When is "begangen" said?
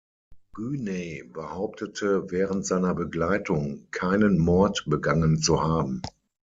4.87-5.37